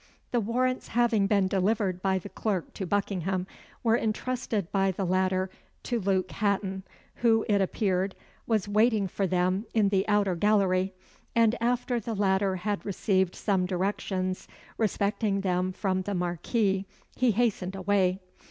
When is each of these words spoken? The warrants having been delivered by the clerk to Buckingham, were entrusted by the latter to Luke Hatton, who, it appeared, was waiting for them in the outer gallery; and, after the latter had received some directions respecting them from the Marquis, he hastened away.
The 0.31 0.39
warrants 0.39 0.87
having 0.87 1.27
been 1.27 1.47
delivered 1.47 2.01
by 2.01 2.17
the 2.17 2.27
clerk 2.29 2.73
to 2.73 2.87
Buckingham, 2.87 3.45
were 3.83 3.95
entrusted 3.95 4.71
by 4.71 4.89
the 4.89 5.05
latter 5.05 5.51
to 5.83 5.99
Luke 5.99 6.31
Hatton, 6.31 6.81
who, 7.17 7.45
it 7.47 7.61
appeared, 7.61 8.15
was 8.47 8.67
waiting 8.67 9.07
for 9.07 9.27
them 9.27 9.67
in 9.75 9.89
the 9.89 10.07
outer 10.07 10.33
gallery; 10.35 10.95
and, 11.35 11.53
after 11.61 11.99
the 11.99 12.15
latter 12.15 12.55
had 12.55 12.83
received 12.83 13.35
some 13.35 13.67
directions 13.67 14.47
respecting 14.75 15.41
them 15.41 15.71
from 15.71 16.01
the 16.01 16.15
Marquis, 16.15 16.87
he 17.15 17.29
hastened 17.29 17.75
away. 17.75 18.17